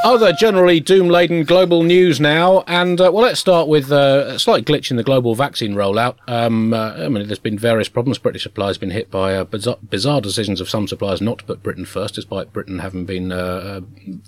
[0.02, 4.40] Other generally doom laden global news now, and uh, well, let's start with uh, a
[4.40, 6.16] slight glitch in the global vaccine rollout.
[6.28, 8.18] Um, uh, I mean, there's been various problems.
[8.18, 11.44] British supply has been hit by uh, bizarre, bizarre decisions of some suppliers not to
[11.44, 13.82] put Britain first, despite Britain having been, uh, uh,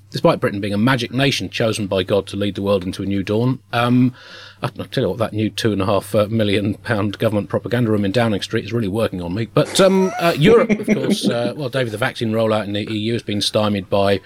[0.10, 3.06] despite Britain being a magic nation chosen by God to lead the world into a
[3.06, 3.60] new dawn.
[3.72, 4.14] Um,
[4.62, 7.50] I- I'll tell you what, that new two and a half uh, million pound government
[7.50, 9.46] propaganda room in Downing Street is really working on me.
[9.46, 13.14] But um, uh, Europe, of course, uh, well, David, the vaccine rollout in the EU
[13.14, 14.22] has been stymied by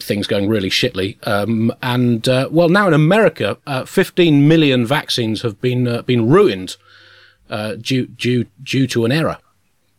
[0.00, 1.16] things going really shitly.
[1.26, 6.28] Um, and uh, well, now in America, uh, 15 million vaccines have been uh, been
[6.28, 6.76] ruined
[7.50, 9.38] uh, due due due to an error.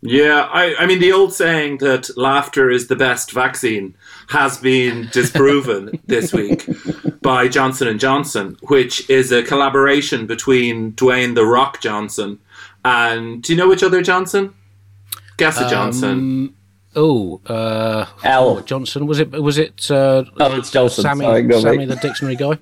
[0.02, 3.96] Yeah, I, I mean, the old saying that laughter is the best vaccine
[4.30, 6.68] has been disproven this week
[7.26, 12.40] by Johnson and Johnson, which is a collaboration between Dwayne the Rock Johnson
[12.86, 14.54] and do you know which other Johnson?
[15.38, 16.54] Guess a Johnson.
[16.96, 18.62] Oh, uh, Al.
[18.62, 19.32] Johnson was it?
[19.32, 19.90] Was it?
[19.92, 21.02] Uh, Oh, it's Johnson.
[21.02, 22.58] Sammy, Sorry, Sammy the dictionary guy.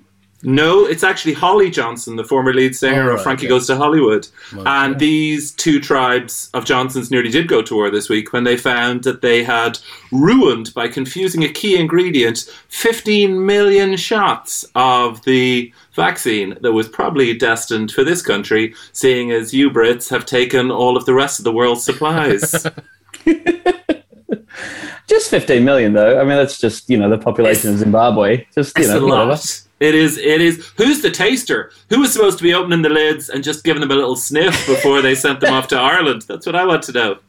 [0.46, 3.50] No, it's actually Holly Johnson, the former lead singer Oh, of Frankie okay.
[3.50, 4.28] Goes to Hollywood.
[4.66, 8.58] and these two tribes of Johnsons nearly did go to war this week when they
[8.58, 9.80] found that they had
[10.12, 17.34] ruined, by confusing a key ingredient, 15 million shots of the vaccine that was probably
[17.34, 21.46] destined for this country, seeing as you Brits have taken all of the rest of
[21.46, 22.68] the world's supplies.
[25.08, 26.20] Just 15 million, though.
[26.20, 28.46] I mean, that's just, you know, the population of Zimbabwe.
[28.56, 29.28] Just, you know, a lot.
[29.28, 29.42] whatever.
[29.84, 30.18] It is.
[30.18, 30.66] It is.
[30.78, 31.70] Who's the taster?
[31.90, 34.66] Who was supposed to be opening the lids and just giving them a little sniff
[34.66, 36.22] before they sent them off to Ireland?
[36.22, 37.20] That's what I want to know.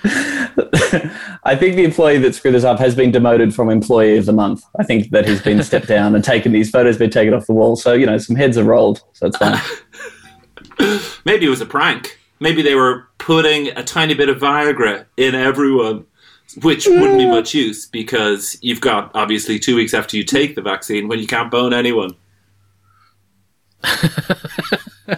[1.44, 4.32] I think the employee that screwed this up has been demoted from employee of the
[4.32, 4.64] month.
[4.80, 7.52] I think that he's been stepped down and taken these photos been taken off the
[7.52, 7.76] wall.
[7.76, 9.04] So you know, some heads are rolled.
[9.12, 9.60] So it's fine.
[11.24, 12.18] Maybe it was a prank.
[12.40, 16.04] Maybe they were putting a tiny bit of Viagra in everyone,
[16.56, 20.62] which wouldn't be much use because you've got obviously two weeks after you take the
[20.62, 22.16] vaccine when you can't bone anyone.
[23.84, 25.16] Uh,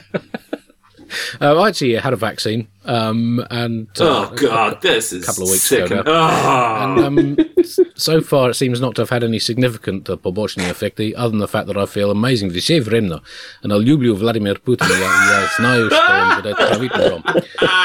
[1.41, 5.45] I actually had a vaccine, um, and uh, oh god, a, this is a couple
[5.45, 6.03] of weeks sick ago.
[6.05, 6.13] Oh.
[6.13, 6.97] Ah.
[6.97, 7.47] And, um,
[7.95, 11.39] so far, it seems not to have had any significant uh, побочные эффекты, other than
[11.39, 12.51] the fact that I feel amazing.
[12.51, 13.23] Все время,
[13.63, 14.89] and I love you, Vladimir Putin.
[14.91, 17.25] я знаю, что он будет правителем.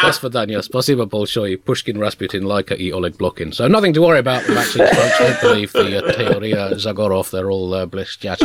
[0.01, 0.63] That's for Daniel.
[0.63, 1.57] Спасибо большое.
[1.57, 3.53] Pushkin, Rasputin, Laika, и Oleg Blokhin.
[3.53, 4.49] So nothing to worry about.
[4.49, 7.29] Actually, folks, don't believe the uh, Teoria Zagorov.
[7.29, 8.25] They're all uh, blessed.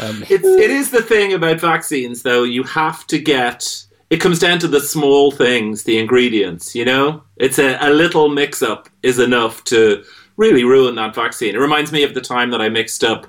[0.00, 2.42] Um, it is the thing about vaccines, though.
[2.42, 6.74] You have to get it comes down to the small things, the ingredients.
[6.74, 10.04] You know, it's a, a little mix up is enough to
[10.36, 11.54] really ruin that vaccine.
[11.54, 13.26] It reminds me of the time that I mixed up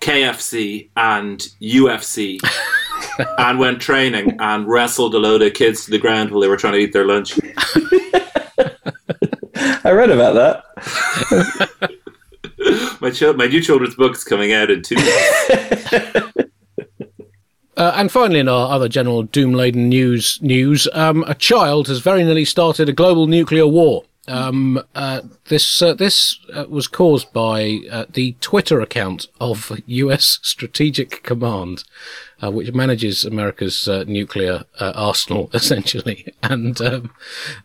[0.00, 2.40] KFC and UFC.
[3.38, 6.56] and went training and wrestled a load of kids to the ground while they were
[6.56, 7.38] trying to eat their lunch.
[9.84, 11.88] I read about that.
[13.00, 16.50] My chil- my new children's book's coming out in two weeks.
[17.78, 22.24] Uh, and finally, in our other general doom-laden news, news um, a child has very
[22.24, 24.02] nearly started a global nuclear war.
[24.26, 30.40] Um, uh, this uh, this uh, was caused by uh, the Twitter account of U.S.
[30.42, 31.84] Strategic Command,
[32.42, 36.34] uh, which manages America's nuclear arsenal, essentially.
[36.42, 37.12] And um,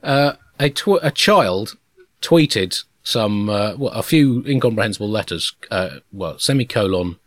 [0.04, 1.76] a tw- a child
[2.21, 7.17] tweeted some well, a few incomprehensible letters, uh, well, semicolon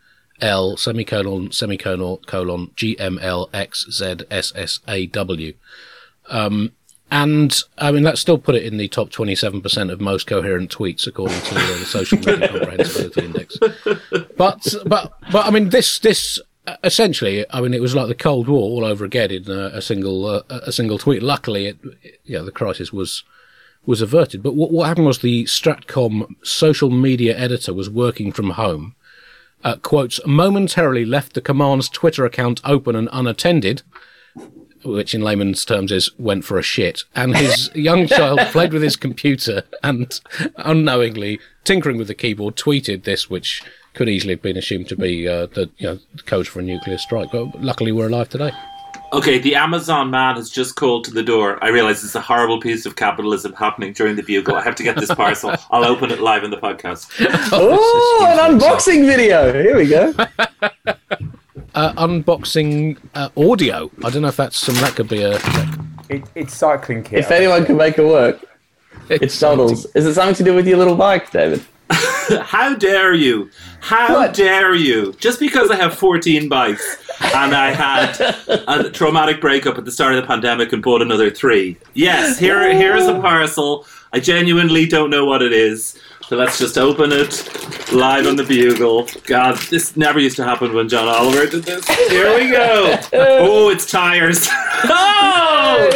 [0.41, 5.53] L semicolon semicolon colon G M L X Z S S A W.
[6.29, 6.73] Um,
[7.09, 10.27] and I mean that still put it in the top twenty seven percent of most
[10.27, 13.57] coherent tweets according to uh, the Social Media Comprehensibility Index.
[14.35, 16.39] But but but I mean this this
[16.83, 19.81] essentially I mean it was like the Cold War all over again in uh, a
[19.81, 21.23] single uh, a single tweet.
[21.23, 21.77] Luckily, it,
[22.25, 23.23] you know, the crisis was
[23.85, 24.43] was averted.
[24.43, 28.95] But what, what happened was the Stratcom social media editor was working from home
[29.63, 33.81] uh, quotes, momentarily left the command's Twitter account open and unattended,
[34.83, 37.03] which in layman's terms is went for a shit.
[37.15, 40.19] And his young child played with his computer and
[40.57, 45.27] unknowingly, tinkering with the keyboard, tweeted this, which could easily have been assumed to be
[45.27, 47.31] uh, the, you know, the code for a nuclear strike.
[47.31, 48.51] But luckily, we're alive today.
[49.13, 51.63] Okay, the Amazon man has just called to the door.
[51.63, 54.55] I realize it's a horrible piece of capitalism happening during the bugle.
[54.55, 55.55] I have to get this parcel.
[55.71, 57.07] I'll open it live in the podcast.
[57.53, 59.53] Oh, an unboxing video.
[59.53, 60.13] Here we go.
[61.75, 63.89] uh, unboxing uh, audio.
[64.03, 65.39] I don't know if that's some that could be a.
[66.09, 67.19] It, it's cycling kit.
[67.19, 68.43] If anyone can make it work,
[69.09, 69.85] it's Donald's.
[69.95, 71.63] Is it something to do with your little bike, David?
[72.43, 73.49] How dare you?
[73.79, 74.33] How What?
[74.33, 75.13] dare you?
[75.19, 78.19] Just because I have 14 bikes and I had
[78.67, 81.77] a traumatic breakup at the start of the pandemic and bought another three.
[81.93, 83.85] Yes, here here is a parcel.
[84.13, 85.97] I genuinely don't know what it is.
[86.27, 87.47] So let's just open it
[87.93, 89.07] live on the bugle.
[89.25, 91.87] God, this never used to happen when John Oliver did this.
[92.09, 92.97] Here we go.
[93.13, 94.45] Oh, it's tires.
[94.51, 95.89] oh!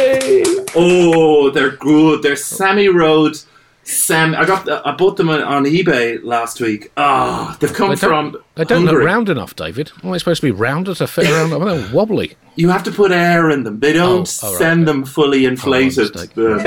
[0.74, 2.22] Oh, they're good.
[2.22, 3.36] They're semi-road.
[3.84, 4.68] Sam, I got.
[4.86, 6.92] I bought them on, on eBay last week.
[6.96, 8.44] Ah, they've come They don't, from.
[8.54, 9.90] they don't look round enough, David.
[10.02, 11.50] Aren't they supposed to be rounder to fit around?
[11.50, 12.36] Well, they're wobbly.
[12.54, 13.80] You have to put air in them.
[13.80, 14.92] They don't Oh, all right, send okay.
[14.92, 16.14] them fully inflated.
[16.14, 16.38] mistake.
[16.38, 16.62] Um,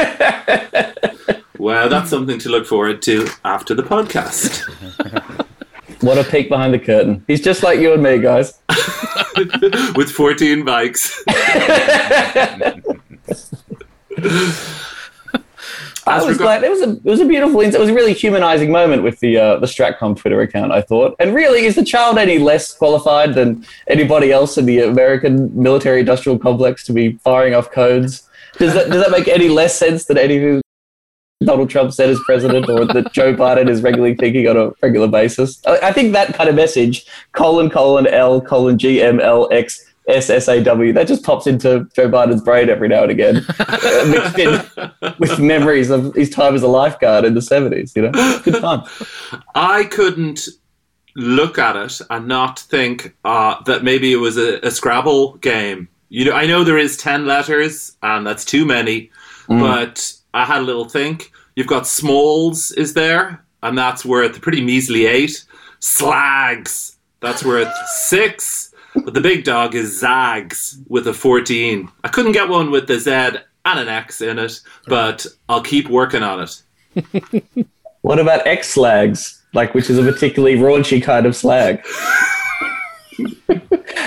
[1.58, 4.62] well, that's something to look forward to after the podcast.
[6.02, 7.24] What a peek behind the curtain.
[7.26, 8.60] He's just like you and me, guys.
[9.96, 11.24] With 14 bikes.
[16.08, 18.72] I was glad it was a it was a beautiful it was a really humanizing
[18.72, 21.16] moment with the uh, the Stratcom Twitter account I thought.
[21.20, 26.02] And really is the child any less qualified than anybody else in the American military
[26.02, 28.30] industrial complex to be firing off codes?
[28.58, 30.62] Does that does that make any less sense than anything
[31.44, 35.08] Donald Trump said as president or that Joe Biden is regularly thinking on a regular
[35.08, 35.62] basis?
[35.66, 39.84] I, I think that kind of message colon colon L colon G M L X
[40.08, 43.36] S S A W that just pops into Joe Biden's brain every now and again
[44.10, 44.62] mixed in
[45.18, 48.40] with memories of his time as a lifeguard in the 70s, you know?
[48.44, 48.84] Good fun.
[49.56, 50.48] I couldn't
[51.16, 55.88] look at it and not think uh, that maybe it was a, a Scrabble game.
[56.10, 59.12] You know, I know there is ten letters, and that's too many.
[59.48, 61.32] But I had a little think.
[61.56, 65.46] You've got Smalls is there, and that's worth a pretty measly eight.
[65.80, 67.72] Slags, that's worth
[68.08, 68.74] six.
[69.04, 71.90] But the big dog is Zags with a fourteen.
[72.04, 75.90] I couldn't get one with the Z and an X in it, but I'll keep
[75.90, 76.48] working on
[76.96, 77.66] it.
[78.06, 79.42] What about X slags?
[79.56, 81.84] Like, which is a particularly raunchy kind of slag.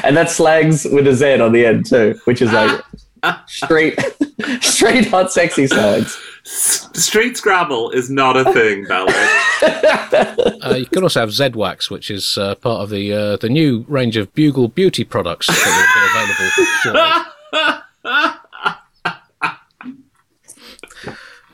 [0.04, 2.80] and that's slags with a Z on the end, too, which is like
[3.48, 3.98] straight,
[4.60, 6.16] straight hot, sexy slags.
[6.48, 9.12] S- Street Scrabble is not a thing, Bella.
[10.60, 13.84] Uh, you can also have Z-Wax, which is uh, part of the uh, the new
[13.88, 16.50] range of Bugle beauty products that will be available
[16.82, 17.00] shortly.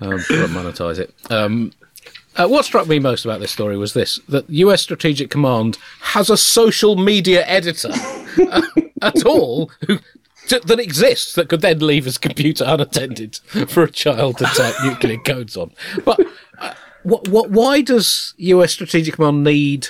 [0.45, 1.15] um, monetize it.
[1.31, 1.73] Um,
[2.37, 4.83] uh, what struck me most about this story was this: that U.S.
[4.83, 7.93] Strategic Command has a social media editor
[8.51, 8.63] uh,
[9.03, 9.99] at all who,
[10.47, 13.37] t- that exists that could then leave his computer unattended
[13.69, 15.73] for a child to type nuclear codes on.
[16.05, 16.21] But
[16.59, 18.73] uh, what, what, why does U.S.
[18.73, 19.89] Strategic Command need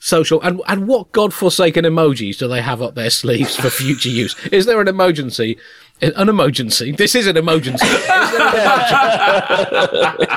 [0.00, 4.34] social and and what godforsaken emojis do they have up their sleeves for future use?
[4.48, 5.56] Is there an emergency?
[6.00, 6.92] An emergency.
[6.92, 7.84] This is an emergency.
[7.84, 8.06] Is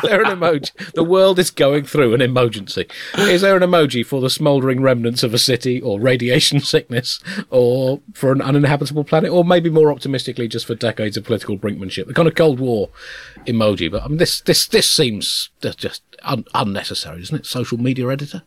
[0.02, 0.72] there an emoji?
[0.94, 2.88] The world is going through an emergency.
[3.18, 7.20] Is there an emoji for the smouldering remnants of a city, or radiation sickness,
[7.52, 12.08] or for an uninhabitable planet, or maybe more optimistically, just for decades of political brinkmanship?
[12.08, 12.90] The kind of Cold War
[13.46, 13.92] emoji.
[13.92, 17.46] But I mean, this this this seems just- un- unnecessary, doesn't it?
[17.46, 18.42] Social media editor.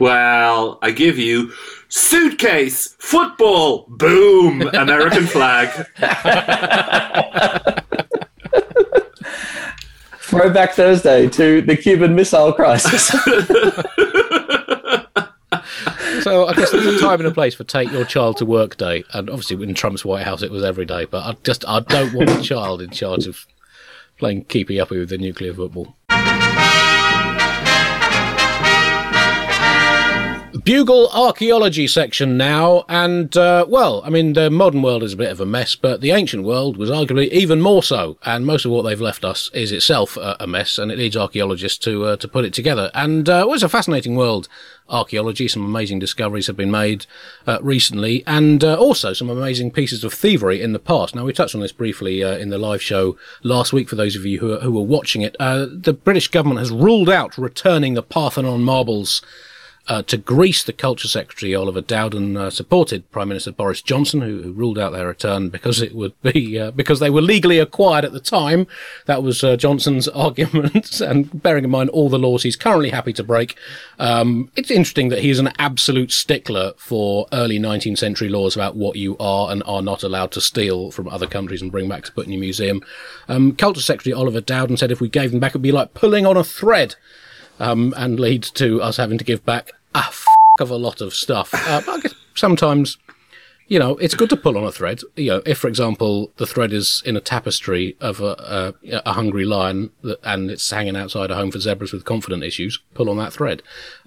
[0.00, 1.52] Well, I give you
[1.90, 5.68] suitcase, football, boom, American flag.
[10.20, 13.14] Throwback Thursday to the Cuban Missile Crisis.
[16.22, 18.76] So I guess there's a time and a place for take your child to work
[18.76, 21.06] day, and obviously in Trump's White House it was every day.
[21.06, 23.46] But I just I don't want a child in charge of
[24.18, 25.96] playing keepy uppy with the nuclear football.
[30.50, 35.30] Bugle archaeology section now, and uh, well, I mean the modern world is a bit
[35.30, 38.18] of a mess, but the ancient world was arguably even more so.
[38.24, 41.16] And most of what they've left us is itself a, a mess, and it needs
[41.16, 42.90] archaeologists to uh, to put it together.
[42.94, 44.48] And uh, it was a fascinating world,
[44.88, 45.46] archaeology.
[45.46, 47.06] Some amazing discoveries have been made
[47.46, 51.14] uh, recently, and uh, also some amazing pieces of thievery in the past.
[51.14, 53.88] Now we touched on this briefly uh, in the live show last week.
[53.88, 57.08] For those of you who, who were watching it, uh, the British government has ruled
[57.08, 59.22] out returning the Parthenon marbles
[59.90, 64.40] uh, to Greece, the Culture Secretary Oliver Dowden uh, supported Prime Minister Boris Johnson, who,
[64.40, 68.04] who ruled out their return because it would be uh, because they were legally acquired
[68.04, 68.68] at the time.
[69.06, 73.12] That was uh, Johnson's argument, and bearing in mind all the laws he's currently happy
[73.14, 73.56] to break,
[73.98, 78.76] um, it's interesting that he is an absolute stickler for early 19th century laws about
[78.76, 82.04] what you are and are not allowed to steal from other countries and bring back
[82.04, 82.80] to put in your museum.
[83.28, 85.94] Um, Culture Secretary Oliver Dowden said if we gave them back, it would be like
[85.94, 86.94] pulling on a thread
[87.58, 90.24] um, and lead to us having to give back a f-
[90.60, 91.52] of a lot of stuff.
[91.54, 92.98] Uh, I guess sometimes
[93.70, 95.00] you know, it's good to pull on a thread.
[95.14, 99.12] You know, if, for example, the thread is in a tapestry of a, a, a
[99.12, 103.08] hungry lion that, and it's hanging outside a home for zebras with confident issues, pull
[103.08, 103.62] on that thread.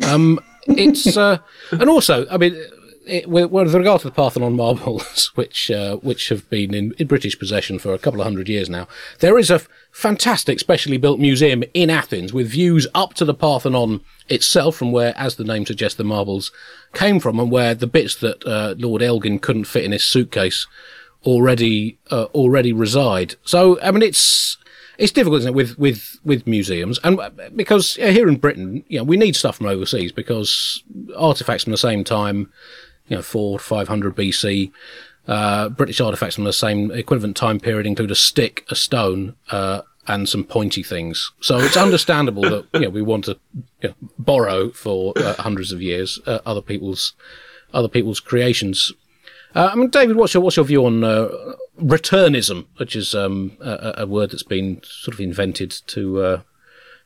[0.06, 1.38] Um, it's, uh,
[1.72, 2.62] and also, I mean,
[3.06, 7.38] it, with, regard to the Parthenon marbles, which uh, which have been in, in, British
[7.38, 8.88] possession for a couple of hundred years now,
[9.20, 13.34] there is a f- fantastic, specially built museum in Athens with views up to the
[13.34, 16.52] Parthenon itself, from where, as the name suggests, the marbles
[16.94, 20.68] came from, and where the bits that uh, Lord Elgin couldn't fit in his suitcase
[21.26, 23.36] already uh, already reside.
[23.44, 24.58] So, I mean, it's
[24.98, 29.00] it's difficult, isn't it, with with with museums, and uh, because here in Britain, you
[29.00, 30.84] know, we need stuff from overseas because
[31.18, 32.52] artifacts from the same time
[33.08, 34.72] you know, four, 500 BC.
[35.28, 39.82] Uh, British artifacts from the same equivalent time period include a stick, a stone, uh,
[40.08, 41.32] and some pointy things.
[41.40, 43.40] So it's understandable that you know we want to
[43.82, 47.14] you know, borrow for uh, hundreds of years uh, other people's
[47.74, 48.92] other people's creations.
[49.56, 51.30] Uh, I mean, David, what's your what's your view on uh,
[51.82, 56.42] returnism, which is um, a, a, word that's been sort of invented to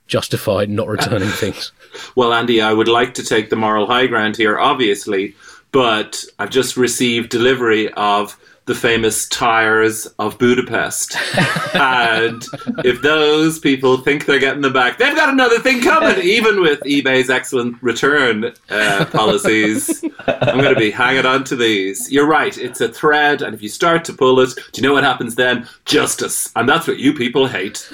[0.07, 1.71] justify not returning things?
[2.15, 4.57] Well, Andy, I would like to take the moral high ground here.
[4.57, 5.35] Obviously,
[5.77, 11.15] but I've just received delivery of the famous tires of Budapest.
[11.75, 12.43] and
[12.83, 16.79] if those people think they're getting them back, they've got another thing coming, even with
[16.79, 20.03] eBay's excellent return uh, policies.
[20.25, 22.11] I'm going to be hanging on to these.
[22.11, 24.95] You're right, it's a thread, and if you start to pull it, do you know
[24.95, 25.67] what happens then?
[25.85, 26.51] Justice.
[26.55, 27.87] And that's what you people hate.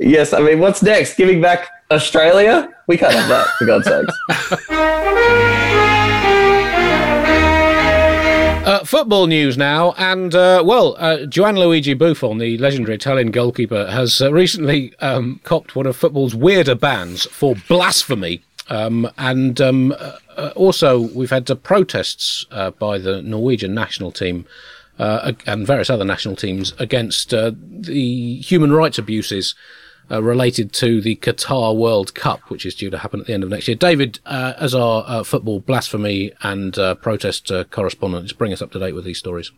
[0.00, 1.14] yes, I mean, what's next?
[1.14, 2.68] Giving back Australia?
[2.86, 4.68] We can't have that, for God's sakes.
[8.64, 11.26] Uh, football news now, and uh, well, uh,
[11.56, 16.76] Luigi Buffon, the legendary Italian goalkeeper, has uh, recently um, copped one of football's weirder
[16.76, 18.40] bans for blasphemy.
[18.68, 24.46] Um, and um, uh, also, we've had protests uh, by the Norwegian national team
[24.96, 29.56] and various other national teams against the human rights abuses
[30.12, 33.42] uh, related to the Qatar World Cup, which is due to happen at the end
[33.42, 33.76] of next year.
[33.76, 38.60] David, uh, as our uh, football blasphemy and uh, protest uh, correspondent, just bring us
[38.60, 39.50] up to date with these stories.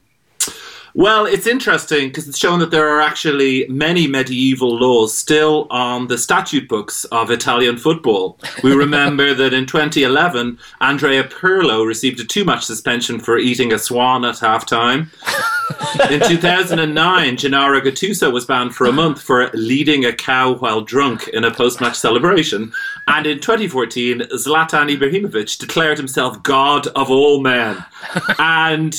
[0.97, 6.07] Well, it's interesting because it's shown that there are actually many medieval laws still on
[6.07, 8.39] the statute books of Italian football.
[8.63, 13.79] We remember that in 2011, Andrea Pirlo received a two match suspension for eating a
[13.79, 15.09] swan at halftime.
[16.13, 21.27] In 2009, Gennaro Gattuso was banned for a month for leading a cow while drunk
[21.27, 22.73] in a post match celebration.
[23.09, 27.85] And in 2014, Zlatan Ibrahimovic declared himself God of all men.
[28.39, 28.95] And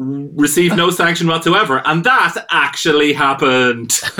[0.00, 1.82] received no sanction whatsoever.
[1.84, 3.98] And that actually happened.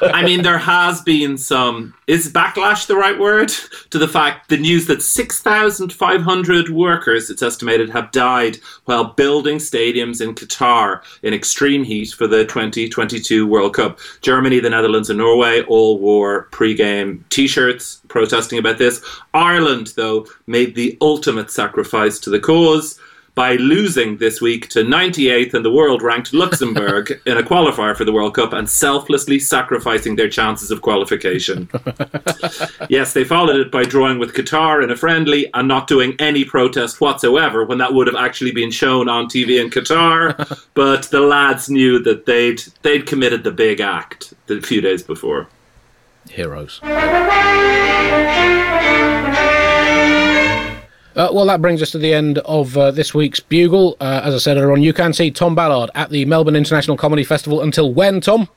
[0.00, 1.94] I mean, there has been some.
[2.06, 3.52] Is backlash the right word?
[3.90, 10.20] To the fact, the news that 6,500 workers, it's estimated, have died while building stadiums
[10.20, 13.98] in Qatar in extreme heat for the 2022 World Cup.
[14.20, 19.04] Germany, the Netherlands, and Norway all wore pre game t shirts protesting about this.
[19.32, 23.00] Ireland, though, made the ultimate sacrifice to the cause
[23.38, 28.04] by losing this week to 98th in the world ranked Luxembourg in a qualifier for
[28.04, 31.70] the World Cup and selflessly sacrificing their chances of qualification.
[32.88, 36.44] yes, they followed it by drawing with Qatar in a friendly and not doing any
[36.44, 40.34] protest whatsoever when that would have actually been shown on TV in Qatar.
[40.74, 45.46] but the lads knew that they'd they'd committed the big act a few days before.
[46.28, 46.80] Heroes.
[51.18, 53.96] Uh, well, that brings us to the end of uh, this week's Bugle.
[53.98, 56.96] Uh, as I said earlier on, you can see Tom Ballard at the Melbourne International
[56.96, 58.48] Comedy Festival until when, Tom?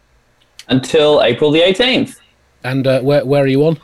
[0.68, 2.20] Until April the 18th.
[2.64, 3.80] And uh, where, where are you on?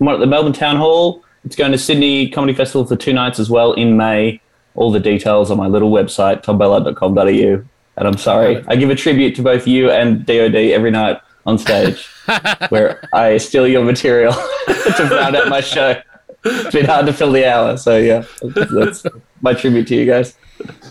[0.00, 1.22] I'm at the Melbourne Town Hall.
[1.44, 4.40] It's going to Sydney Comedy Festival for two nights as well in May.
[4.74, 7.62] All the details on my little website, tomballard.com.au.
[7.98, 11.58] And I'm sorry, I give a tribute to both you and DOD every night on
[11.58, 12.08] stage,
[12.70, 14.32] where I steal your material
[14.66, 16.00] to round out my show
[16.44, 17.76] it's been hard to fill the hour.
[17.76, 19.04] So yeah, that's
[19.40, 20.36] my tribute to you guys.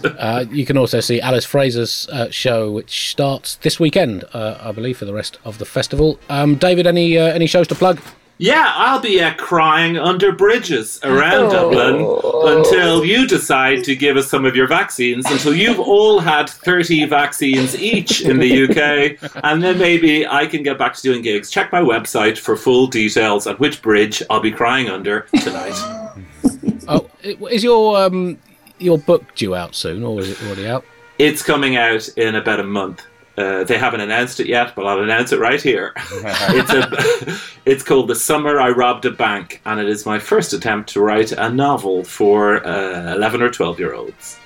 [0.04, 4.72] Uh, you can also see Alice Fraser's uh, show, which starts this weekend, uh, I
[4.72, 6.20] believe, for the rest of the festival.
[6.30, 8.00] Um, David, any uh, any shows to plug?
[8.40, 11.72] Yeah, I'll be uh, crying under bridges around oh.
[11.72, 16.48] Dublin until you decide to give us some of your vaccines, until you've all had
[16.48, 21.24] 30 vaccines each in the UK, and then maybe I can get back to doing
[21.24, 21.50] gigs.
[21.50, 25.74] Check my website for full details at which bridge I'll be crying under tonight.
[26.88, 28.38] oh, is your um,
[28.78, 30.86] your book due out soon, or is it already out?
[31.18, 33.04] It's coming out in about a month.
[33.38, 35.94] Uh, they haven't announced it yet, but I'll announce it right here.
[36.12, 40.54] it's a, it's called "The Summer I Robbed a Bank," and it is my first
[40.54, 44.40] attempt to write a novel for uh, eleven or twelve year olds.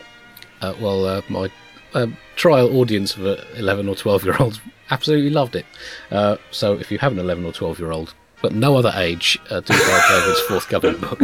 [0.61, 1.49] Uh, well, uh, my
[1.93, 5.65] uh, trial audience of uh, 11 or 12 year olds absolutely loved it.
[6.11, 9.39] Uh, so if you have an 11 or 12 year old, but no other age,
[9.49, 11.19] uh, do buy David's forthcoming book.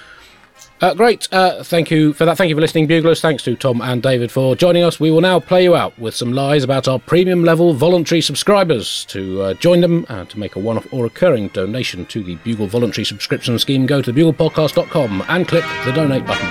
[0.80, 1.28] Uh, great.
[1.30, 2.38] Uh, thank you for that.
[2.38, 3.20] Thank you for listening, Buglers.
[3.20, 4.98] Thanks to Tom and David for joining us.
[4.98, 9.04] We will now play you out with some lies about our premium level voluntary subscribers.
[9.06, 12.36] To uh, join them and to make a one off or recurring donation to the
[12.36, 16.48] Bugle voluntary subscription scheme, go to buglepodcast.com and click the donate button.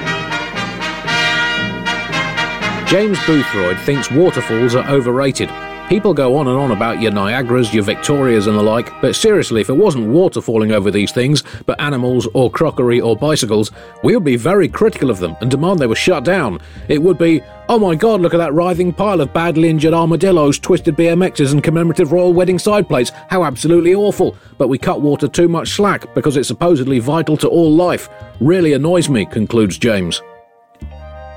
[2.88, 5.49] James Boothroyd thinks waterfalls are overrated.
[5.89, 9.59] People go on and on about your Niagaras, your Victorias, and the like, but seriously,
[9.59, 13.71] if it wasn't water falling over these things, but animals or crockery or bicycles,
[14.03, 16.59] we would be very critical of them and demand they were shut down.
[16.89, 20.59] It would be, oh my god, look at that writhing pile of badly injured armadillos,
[20.59, 23.11] twisted BMXs, and commemorative royal wedding side plates.
[23.27, 24.37] How absolutely awful.
[24.59, 28.09] But we cut water too much slack because it's supposedly vital to all life.
[28.39, 30.21] Really annoys me, concludes James.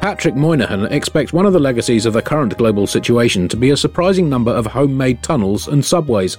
[0.03, 3.77] Patrick Moynihan expects one of the legacies of the current global situation to be a
[3.77, 6.39] surprising number of homemade tunnels and subways.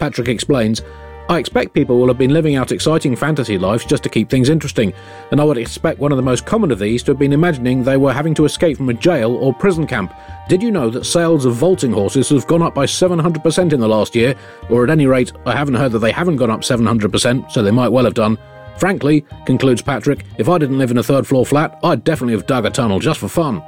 [0.00, 0.82] Patrick explains,
[1.28, 4.48] I expect people will have been living out exciting fantasy lives just to keep things
[4.48, 4.92] interesting,
[5.30, 7.84] and I would expect one of the most common of these to have been imagining
[7.84, 10.12] they were having to escape from a jail or prison camp.
[10.48, 13.86] Did you know that sales of vaulting horses have gone up by 700% in the
[13.86, 14.34] last year?
[14.70, 17.70] Or at any rate, I haven't heard that they haven't gone up 700%, so they
[17.70, 18.38] might well have done.
[18.78, 22.46] Frankly, concludes Patrick, if I didn't live in a third floor flat, I'd definitely have
[22.46, 23.62] dug a tunnel just for fun.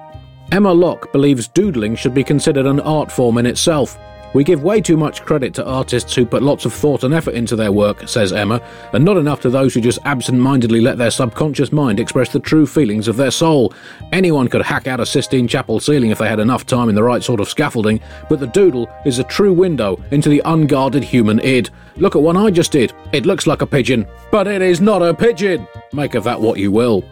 [0.52, 3.98] Emma Locke believes doodling should be considered an art form in itself.
[4.34, 7.34] We give way too much credit to artists who put lots of thought and effort
[7.34, 8.60] into their work, says Emma,
[8.92, 12.40] and not enough to those who just absent mindedly let their subconscious mind express the
[12.40, 13.72] true feelings of their soul.
[14.12, 17.02] Anyone could hack out a Sistine Chapel ceiling if they had enough time and the
[17.02, 21.40] right sort of scaffolding, but the doodle is a true window into the unguarded human
[21.40, 21.70] id.
[21.96, 22.92] Look at one I just did.
[23.12, 25.66] It looks like a pigeon, but it is not a pigeon.
[25.92, 27.04] Make of that what you will.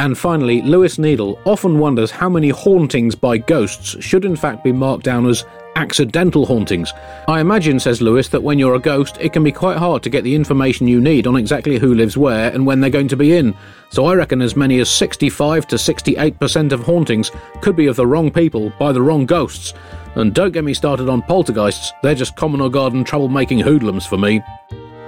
[0.00, 4.70] And finally, Lewis Needle often wonders how many hauntings by ghosts should in fact be
[4.70, 5.44] marked down as
[5.78, 6.92] accidental hauntings.
[7.28, 10.10] I imagine, says Lewis, that when you're a ghost, it can be quite hard to
[10.10, 13.16] get the information you need on exactly who lives where and when they're going to
[13.16, 13.54] be in.
[13.90, 17.30] So I reckon as many as 65 to 68% of hauntings
[17.62, 19.72] could be of the wrong people by the wrong ghosts.
[20.16, 24.18] And don't get me started on poltergeists, they're just common or garden troublemaking hoodlums for
[24.18, 24.42] me.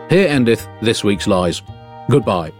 [0.08, 1.62] Here endeth this week's lies.
[2.08, 2.59] Goodbye.